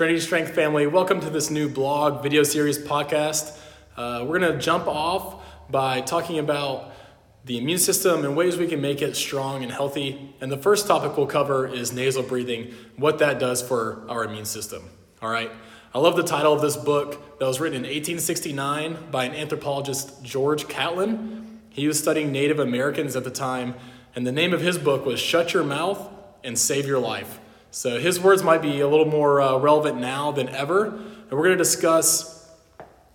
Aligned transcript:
Trinity 0.00 0.20
Strength 0.20 0.54
family, 0.54 0.86
welcome 0.86 1.20
to 1.20 1.28
this 1.28 1.50
new 1.50 1.68
blog, 1.68 2.22
video 2.22 2.42
series, 2.42 2.78
podcast. 2.78 3.54
Uh, 3.98 4.24
we're 4.26 4.38
going 4.38 4.50
to 4.50 4.58
jump 4.58 4.86
off 4.86 5.44
by 5.68 6.00
talking 6.00 6.38
about 6.38 6.94
the 7.44 7.58
immune 7.58 7.78
system 7.78 8.24
and 8.24 8.34
ways 8.34 8.56
we 8.56 8.66
can 8.66 8.80
make 8.80 9.02
it 9.02 9.14
strong 9.14 9.62
and 9.62 9.70
healthy. 9.70 10.34
And 10.40 10.50
the 10.50 10.56
first 10.56 10.86
topic 10.86 11.18
we'll 11.18 11.26
cover 11.26 11.68
is 11.68 11.92
nasal 11.92 12.22
breathing, 12.22 12.72
what 12.96 13.18
that 13.18 13.38
does 13.38 13.60
for 13.60 14.06
our 14.08 14.24
immune 14.24 14.46
system. 14.46 14.88
All 15.20 15.28
right. 15.28 15.50
I 15.94 15.98
love 15.98 16.16
the 16.16 16.22
title 16.22 16.54
of 16.54 16.62
this 16.62 16.78
book 16.78 17.38
that 17.38 17.44
was 17.44 17.60
written 17.60 17.76
in 17.76 17.82
1869 17.82 19.10
by 19.10 19.24
an 19.24 19.34
anthropologist, 19.34 20.22
George 20.22 20.66
Catlin. 20.66 21.60
He 21.68 21.86
was 21.86 21.98
studying 21.98 22.32
Native 22.32 22.58
Americans 22.58 23.16
at 23.16 23.24
the 23.24 23.30
time, 23.30 23.74
and 24.14 24.26
the 24.26 24.32
name 24.32 24.54
of 24.54 24.62
his 24.62 24.78
book 24.78 25.04
was 25.04 25.20
Shut 25.20 25.52
Your 25.52 25.62
Mouth 25.62 26.08
and 26.42 26.58
Save 26.58 26.86
Your 26.86 27.00
Life. 27.00 27.38
So 27.70 27.98
his 28.00 28.18
words 28.18 28.42
might 28.42 28.62
be 28.62 28.80
a 28.80 28.88
little 28.88 29.06
more 29.06 29.40
uh, 29.40 29.56
relevant 29.58 30.00
now 30.00 30.32
than 30.32 30.48
ever. 30.48 30.86
And 30.86 31.30
we're 31.30 31.44
going 31.44 31.58
to 31.58 31.64
discuss 31.64 32.48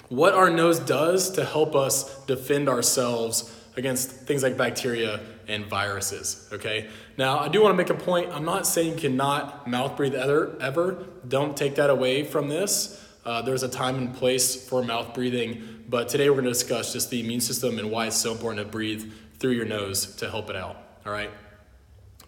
what 0.09 0.33
our 0.33 0.49
nose 0.49 0.79
does 0.79 1.31
to 1.31 1.45
help 1.45 1.75
us 1.75 2.23
defend 2.25 2.69
ourselves 2.69 3.53
against 3.75 4.09
things 4.11 4.43
like 4.43 4.57
bacteria 4.57 5.19
and 5.47 5.65
viruses. 5.65 6.47
Okay. 6.53 6.89
Now, 7.17 7.39
I 7.39 7.49
do 7.49 7.61
want 7.61 7.73
to 7.73 7.77
make 7.77 7.89
a 7.89 8.03
point. 8.03 8.31
I'm 8.31 8.45
not 8.45 8.65
saying 8.65 8.93
you 8.93 8.99
cannot 8.99 9.67
mouth 9.67 9.97
breathe 9.97 10.15
ever. 10.15 10.57
Ever. 10.61 11.05
Don't 11.27 11.55
take 11.57 11.75
that 11.75 11.89
away 11.89 12.23
from 12.23 12.47
this. 12.47 13.01
Uh, 13.25 13.41
there's 13.41 13.63
a 13.63 13.69
time 13.69 13.95
and 13.95 14.13
place 14.13 14.67
for 14.69 14.83
mouth 14.83 15.13
breathing, 15.15 15.83
but 15.89 16.07
today 16.07 16.29
we're 16.29 16.35
going 16.35 16.45
to 16.45 16.51
discuss 16.51 16.93
just 16.93 17.09
the 17.09 17.19
immune 17.19 17.41
system 17.41 17.79
and 17.79 17.89
why 17.89 18.05
it's 18.05 18.15
so 18.15 18.31
important 18.31 18.63
to 18.63 18.71
breathe 18.71 19.11
through 19.39 19.53
your 19.53 19.65
nose 19.65 20.15
to 20.17 20.29
help 20.29 20.49
it 20.49 20.55
out. 20.55 20.77
All 21.05 21.11
right. 21.11 21.31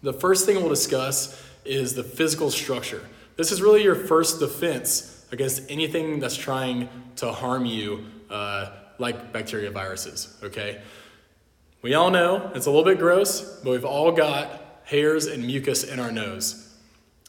The 0.02 0.12
first 0.12 0.46
thing 0.46 0.56
we'll 0.56 0.68
discuss 0.68 1.42
is 1.64 1.94
the 1.94 2.04
physical 2.04 2.50
structure. 2.50 3.02
This 3.36 3.52
is 3.52 3.60
really 3.60 3.82
your 3.82 3.94
first 3.94 4.40
defense 4.40 5.26
against 5.32 5.70
anything 5.70 6.20
that's 6.20 6.36
trying 6.36 6.88
to 7.16 7.32
harm 7.32 7.66
you, 7.66 8.04
uh, 8.30 8.70
like 8.98 9.32
bacteria 9.32 9.70
viruses. 9.70 10.36
Okay. 10.42 10.80
We 11.82 11.94
all 11.94 12.10
know 12.10 12.50
it's 12.54 12.66
a 12.66 12.70
little 12.70 12.84
bit 12.84 12.98
gross, 12.98 13.60
but 13.62 13.70
we've 13.70 13.84
all 13.84 14.12
got 14.12 14.80
hairs 14.84 15.26
and 15.26 15.46
mucus 15.46 15.84
in 15.84 16.00
our 16.00 16.10
nose. 16.10 16.64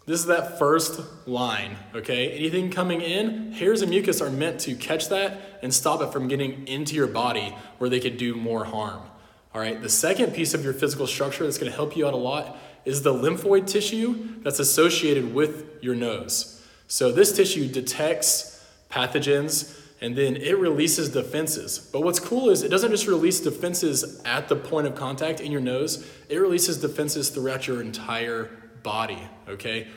This 0.05 0.21
is 0.21 0.25
that 0.25 0.57
first 0.57 1.27
line, 1.27 1.75
okay? 1.93 2.31
Anything 2.31 2.71
coming 2.71 3.01
in, 3.01 3.51
hairs 3.51 3.83
and 3.83 3.91
mucus 3.91 4.21
are 4.21 4.31
meant 4.31 4.59
to 4.61 4.73
catch 4.73 5.09
that 5.09 5.59
and 5.61 5.71
stop 5.71 6.01
it 6.01 6.11
from 6.11 6.27
getting 6.27 6.67
into 6.67 6.95
your 6.95 7.05
body 7.05 7.55
where 7.77 7.91
they 7.91 7.99
could 7.99 8.17
do 8.17 8.33
more 8.33 8.65
harm. 8.65 9.03
All 9.53 9.61
right, 9.61 9.81
the 9.81 9.89
second 9.89 10.33
piece 10.33 10.53
of 10.53 10.63
your 10.63 10.73
physical 10.73 11.07
structure 11.07 11.43
that's 11.43 11.57
gonna 11.57 11.71
help 11.71 11.97
you 11.97 12.05
out 12.07 12.13
a 12.13 12.17
lot 12.17 12.57
is 12.85 13.01
the 13.01 13.13
lymphoid 13.13 13.67
tissue 13.67 14.41
that's 14.43 14.59
associated 14.59 15.33
with 15.33 15.65
your 15.81 15.95
nose. 15.95 16.63
So 16.87 17.11
this 17.11 17.31
tissue 17.35 17.67
detects 17.67 18.65
pathogens 18.91 19.75
and 20.01 20.15
then 20.15 20.37
it 20.37 20.57
releases 20.57 21.09
defenses. 21.09 21.89
But 21.91 22.03
what's 22.03 22.19
cool 22.19 22.49
is 22.49 22.63
it 22.63 22.69
doesn't 22.69 22.91
just 22.91 23.07
release 23.07 23.39
defenses 23.39 24.21
at 24.23 24.47
the 24.47 24.55
point 24.55 24.87
of 24.87 24.95
contact 24.95 25.41
in 25.41 25.51
your 25.51 25.61
nose, 25.61 26.07
it 26.29 26.37
releases 26.37 26.77
defenses 26.77 27.29
throughout 27.29 27.67
your 27.67 27.81
entire 27.81 28.49
body, 28.81 29.19
okay? 29.47 29.87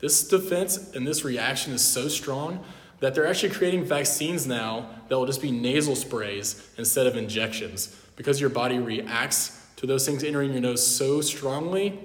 This 0.00 0.26
defense 0.26 0.94
and 0.94 1.06
this 1.06 1.24
reaction 1.24 1.72
is 1.72 1.82
so 1.82 2.08
strong 2.08 2.64
that 3.00 3.14
they're 3.14 3.26
actually 3.26 3.50
creating 3.50 3.84
vaccines 3.84 4.46
now 4.46 4.88
that 5.08 5.16
will 5.16 5.26
just 5.26 5.42
be 5.42 5.50
nasal 5.50 5.94
sprays 5.94 6.70
instead 6.76 7.06
of 7.06 7.16
injections 7.16 7.96
because 8.16 8.40
your 8.40 8.50
body 8.50 8.78
reacts 8.78 9.66
to 9.76 9.86
those 9.86 10.04
things 10.04 10.24
entering 10.24 10.52
your 10.52 10.60
nose 10.60 10.84
so 10.84 11.20
strongly 11.20 11.98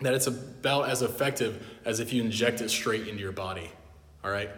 that 0.00 0.12
it's 0.12 0.26
about 0.26 0.88
as 0.88 1.02
effective 1.02 1.64
as 1.84 2.00
if 2.00 2.12
you 2.12 2.22
inject 2.22 2.60
it 2.60 2.68
straight 2.68 3.06
into 3.06 3.22
your 3.22 3.32
body, 3.32 3.70
all 4.24 4.30
right? 4.30 4.50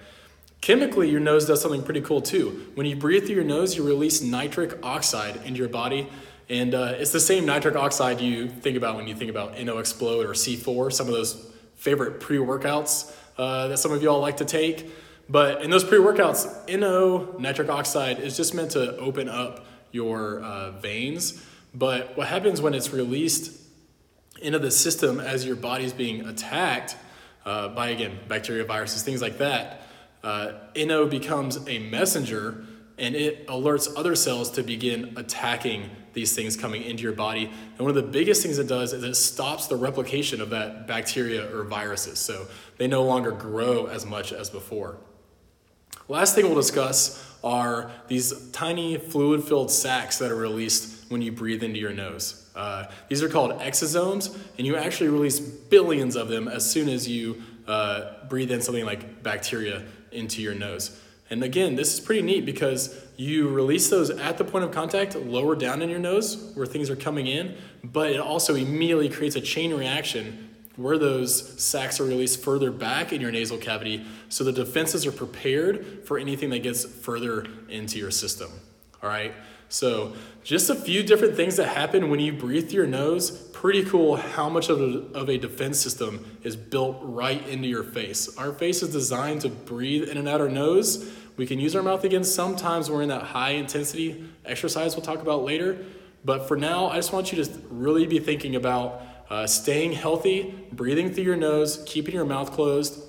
Chemically, 0.60 1.08
your 1.08 1.20
nose 1.20 1.46
does 1.46 1.60
something 1.60 1.82
pretty 1.82 2.00
cool 2.00 2.20
too. 2.20 2.70
When 2.74 2.86
you 2.86 2.96
breathe 2.96 3.26
through 3.26 3.36
your 3.36 3.44
nose, 3.44 3.76
you 3.76 3.86
release 3.86 4.20
nitric 4.20 4.78
oxide 4.82 5.36
into 5.44 5.58
your 5.58 5.68
body. 5.68 6.08
And 6.48 6.74
uh, 6.74 6.94
it's 6.96 7.12
the 7.12 7.20
same 7.20 7.44
nitric 7.44 7.76
oxide 7.76 8.20
you 8.20 8.48
think 8.48 8.76
about 8.76 8.96
when 8.96 9.06
you 9.06 9.14
think 9.14 9.30
about 9.30 9.60
NO 9.62 9.78
Explode 9.78 10.26
or 10.26 10.30
C4, 10.30 10.92
some 10.92 11.06
of 11.06 11.12
those 11.12 11.46
favorite 11.76 12.18
pre 12.18 12.38
workouts 12.38 13.14
uh, 13.36 13.68
that 13.68 13.78
some 13.78 13.92
of 13.92 14.02
y'all 14.02 14.20
like 14.20 14.38
to 14.38 14.44
take. 14.44 14.90
But 15.28 15.62
in 15.62 15.70
those 15.70 15.84
pre 15.84 15.98
workouts, 15.98 16.68
NO 16.68 17.36
nitric 17.38 17.68
oxide 17.68 18.18
is 18.18 18.36
just 18.36 18.54
meant 18.54 18.72
to 18.72 18.96
open 18.96 19.28
up 19.28 19.66
your 19.92 20.40
uh, 20.40 20.72
veins. 20.72 21.44
But 21.74 22.16
what 22.16 22.28
happens 22.28 22.60
when 22.60 22.74
it's 22.74 22.92
released 22.92 23.52
into 24.40 24.58
the 24.58 24.70
system 24.70 25.20
as 25.20 25.44
your 25.44 25.56
body's 25.56 25.92
being 25.92 26.26
attacked 26.26 26.96
uh, 27.44 27.68
by, 27.68 27.88
again, 27.88 28.18
bacteria, 28.28 28.64
viruses, 28.64 29.02
things 29.02 29.20
like 29.20 29.38
that? 29.38 29.82
uh, 30.22 30.52
NO 30.76 31.06
becomes 31.06 31.58
a 31.68 31.78
messenger 31.78 32.64
and 32.98 33.14
it 33.14 33.46
alerts 33.46 33.88
other 33.96 34.16
cells 34.16 34.50
to 34.52 34.62
begin 34.62 35.14
attacking 35.16 35.88
these 36.14 36.34
things 36.34 36.56
coming 36.56 36.82
into 36.82 37.04
your 37.04 37.12
body. 37.12 37.44
And 37.44 37.78
one 37.78 37.90
of 37.90 37.94
the 37.94 38.02
biggest 38.02 38.42
things 38.42 38.58
it 38.58 38.66
does 38.66 38.92
is 38.92 39.04
it 39.04 39.14
stops 39.14 39.68
the 39.68 39.76
replication 39.76 40.40
of 40.40 40.50
that 40.50 40.88
bacteria 40.88 41.54
or 41.56 41.62
viruses. 41.62 42.18
So 42.18 42.48
they 42.76 42.88
no 42.88 43.04
longer 43.04 43.30
grow 43.30 43.86
as 43.86 44.04
much 44.04 44.32
as 44.32 44.50
before. 44.50 44.98
Last 46.10 46.34
thing 46.34 46.46
we'll 46.46 46.54
discuss 46.54 47.22
are 47.44 47.90
these 48.08 48.50
tiny 48.50 48.96
fluid 48.96 49.44
filled 49.44 49.70
sacs 49.70 50.16
that 50.18 50.30
are 50.30 50.36
released 50.36 51.10
when 51.10 51.20
you 51.20 51.30
breathe 51.30 51.62
into 51.62 51.78
your 51.78 51.92
nose. 51.92 52.48
Uh, 52.56 52.86
these 53.08 53.22
are 53.22 53.28
called 53.28 53.50
exosomes, 53.60 54.34
and 54.56 54.66
you 54.66 54.74
actually 54.74 55.10
release 55.10 55.38
billions 55.38 56.16
of 56.16 56.28
them 56.28 56.48
as 56.48 56.68
soon 56.68 56.88
as 56.88 57.06
you 57.06 57.42
uh, 57.66 58.26
breathe 58.26 58.50
in 58.50 58.62
something 58.62 58.86
like 58.86 59.22
bacteria 59.22 59.84
into 60.10 60.40
your 60.40 60.54
nose. 60.54 60.98
And 61.28 61.44
again, 61.44 61.76
this 61.76 61.92
is 61.92 62.00
pretty 62.00 62.22
neat 62.22 62.46
because 62.46 63.04
you 63.18 63.50
release 63.50 63.90
those 63.90 64.08
at 64.08 64.38
the 64.38 64.44
point 64.44 64.64
of 64.64 64.70
contact, 64.70 65.14
lower 65.14 65.54
down 65.54 65.82
in 65.82 65.90
your 65.90 65.98
nose 65.98 66.52
where 66.54 66.64
things 66.64 66.88
are 66.88 66.96
coming 66.96 67.26
in, 67.26 67.54
but 67.84 68.10
it 68.10 68.18
also 68.18 68.54
immediately 68.54 69.10
creates 69.10 69.36
a 69.36 69.42
chain 69.42 69.74
reaction 69.74 70.47
where 70.78 70.96
those 70.96 71.60
sacs 71.60 71.98
are 71.98 72.04
released 72.04 72.40
further 72.40 72.70
back 72.70 73.12
in 73.12 73.20
your 73.20 73.32
nasal 73.32 73.58
cavity 73.58 74.06
so 74.28 74.44
the 74.44 74.52
defenses 74.52 75.04
are 75.04 75.12
prepared 75.12 76.06
for 76.06 76.18
anything 76.18 76.50
that 76.50 76.60
gets 76.60 76.84
further 76.84 77.44
into 77.68 77.98
your 77.98 78.12
system. 78.12 78.48
All 79.02 79.08
right? 79.08 79.34
So, 79.68 80.14
just 80.44 80.70
a 80.70 80.76
few 80.76 81.02
different 81.02 81.34
things 81.34 81.56
that 81.56 81.66
happen 81.68 82.08
when 82.08 82.20
you 82.20 82.32
breathe 82.32 82.70
through 82.70 82.76
your 82.76 82.86
nose. 82.86 83.30
Pretty 83.30 83.84
cool 83.84 84.16
how 84.16 84.48
much 84.48 84.68
of 84.68 84.80
a, 84.80 85.18
of 85.18 85.28
a 85.28 85.36
defense 85.36 85.80
system 85.80 86.38
is 86.44 86.54
built 86.54 86.98
right 87.02 87.46
into 87.48 87.66
your 87.66 87.82
face. 87.82 88.34
Our 88.38 88.52
face 88.52 88.80
is 88.80 88.92
designed 88.92 89.40
to 89.42 89.48
breathe 89.48 90.08
in 90.08 90.16
and 90.16 90.28
out 90.28 90.40
our 90.40 90.48
nose. 90.48 91.12
We 91.36 91.44
can 91.44 91.58
use 91.58 91.74
our 91.74 91.82
mouth 91.82 92.04
again 92.04 92.22
sometimes 92.24 92.88
we're 92.88 93.02
in 93.02 93.08
that 93.08 93.22
high 93.24 93.50
intensity 93.50 94.24
exercise 94.44 94.96
we'll 94.96 95.04
talk 95.04 95.20
about 95.20 95.42
later. 95.42 95.84
But 96.24 96.48
for 96.48 96.56
now, 96.56 96.88
I 96.88 96.96
just 96.96 97.12
want 97.12 97.32
you 97.32 97.44
to 97.44 97.50
really 97.68 98.06
be 98.06 98.20
thinking 98.20 98.56
about 98.56 99.02
uh, 99.30 99.46
staying 99.46 99.92
healthy, 99.92 100.54
breathing 100.72 101.12
through 101.12 101.24
your 101.24 101.36
nose, 101.36 101.82
keeping 101.86 102.14
your 102.14 102.24
mouth 102.24 102.52
closed. 102.52 103.02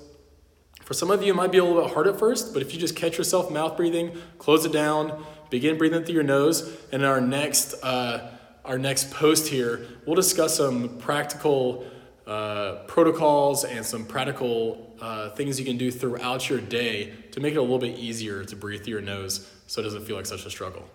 For 0.84 0.94
some 0.94 1.10
of 1.10 1.22
you, 1.22 1.32
it 1.32 1.36
might 1.36 1.52
be 1.52 1.58
a 1.58 1.64
little 1.64 1.82
bit 1.82 1.92
hard 1.92 2.06
at 2.06 2.18
first, 2.18 2.52
but 2.52 2.62
if 2.62 2.74
you 2.74 2.80
just 2.80 2.96
catch 2.96 3.16
yourself 3.16 3.50
mouth 3.50 3.76
breathing, 3.76 4.16
close 4.38 4.64
it 4.64 4.72
down, 4.72 5.24
Begin 5.50 5.76
breathing 5.76 6.04
through 6.04 6.14
your 6.14 6.22
nose. 6.22 6.62
And 6.92 7.02
in 7.02 7.08
our 7.08 7.20
next, 7.20 7.74
uh, 7.82 8.30
our 8.64 8.78
next 8.78 9.10
post 9.10 9.48
here, 9.48 9.86
we'll 10.06 10.16
discuss 10.16 10.56
some 10.56 10.98
practical 10.98 11.84
uh, 12.26 12.84
protocols 12.86 13.64
and 13.64 13.84
some 13.84 14.06
practical 14.06 14.94
uh, 15.00 15.30
things 15.30 15.58
you 15.58 15.66
can 15.66 15.76
do 15.76 15.90
throughout 15.90 16.48
your 16.48 16.60
day 16.60 17.12
to 17.32 17.40
make 17.40 17.54
it 17.54 17.58
a 17.58 17.62
little 17.62 17.78
bit 17.78 17.98
easier 17.98 18.44
to 18.44 18.54
breathe 18.54 18.84
through 18.84 18.92
your 18.92 19.00
nose 19.00 19.50
so 19.66 19.80
it 19.80 19.84
doesn't 19.84 20.04
feel 20.04 20.16
like 20.16 20.26
such 20.26 20.46
a 20.46 20.50
struggle. 20.50 20.88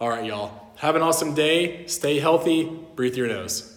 All 0.00 0.08
right, 0.08 0.24
y'all. 0.24 0.72
Have 0.76 0.96
an 0.96 1.02
awesome 1.02 1.34
day. 1.34 1.86
Stay 1.86 2.18
healthy. 2.18 2.64
Breathe 2.96 3.14
through 3.14 3.26
your 3.26 3.36
nose. 3.36 3.73